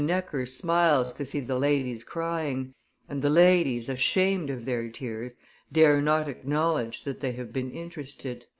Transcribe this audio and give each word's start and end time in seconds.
Necker 0.03 0.47
smiles 0.47 1.13
to 1.13 1.23
see 1.27 1.41
the 1.41 1.59
ladies 1.59 2.03
crying, 2.03 2.73
and 3.07 3.21
the 3.21 3.29
ladies 3.29 3.87
ashamed 3.87 4.49
of 4.49 4.65
their 4.65 4.89
tears 4.89 5.35
dare 5.71 6.01
not 6.01 6.27
acknowledge 6.27 7.03
that 7.03 7.19
they 7.19 7.33
have 7.33 7.53
been 7.53 7.69
interested." 7.69 8.45